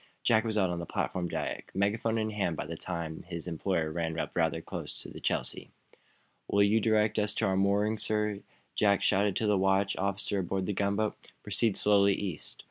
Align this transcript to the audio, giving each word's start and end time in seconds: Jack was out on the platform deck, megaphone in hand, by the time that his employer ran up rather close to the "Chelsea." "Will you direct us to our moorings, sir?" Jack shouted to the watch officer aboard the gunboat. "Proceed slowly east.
Jack 0.23 0.43
was 0.43 0.57
out 0.57 0.71
on 0.71 0.79
the 0.79 0.85
platform 0.87 1.27
deck, 1.27 1.69
megaphone 1.75 2.17
in 2.17 2.31
hand, 2.31 2.55
by 2.57 2.65
the 2.65 2.75
time 2.75 3.17
that 3.17 3.27
his 3.27 3.45
employer 3.45 3.91
ran 3.91 4.17
up 4.17 4.35
rather 4.35 4.59
close 4.59 4.99
to 4.99 5.09
the 5.09 5.19
"Chelsea." 5.19 5.69
"Will 6.47 6.63
you 6.63 6.81
direct 6.81 7.19
us 7.19 7.33
to 7.35 7.45
our 7.45 7.55
moorings, 7.55 8.01
sir?" 8.01 8.39
Jack 8.73 9.03
shouted 9.03 9.35
to 9.35 9.45
the 9.45 9.59
watch 9.59 9.95
officer 9.97 10.39
aboard 10.39 10.65
the 10.65 10.73
gunboat. 10.73 11.15
"Proceed 11.43 11.77
slowly 11.77 12.15
east. 12.15 12.59